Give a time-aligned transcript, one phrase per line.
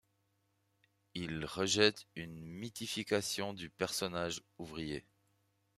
[1.13, 5.05] Il rejette une mythification du personnage ouvrier.